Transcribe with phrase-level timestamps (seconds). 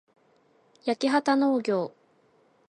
[0.83, 1.93] やきはたのうぎょう